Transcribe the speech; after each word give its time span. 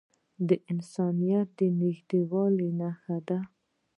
دا 0.47 0.47
د 0.49 0.51
انسانیت 0.71 1.47
د 1.59 1.59
نږدېوالي 1.79 2.69
نښه 2.79 3.17
ده. 3.27 3.39